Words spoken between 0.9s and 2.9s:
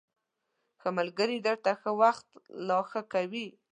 ملگري درته ښه وخت لا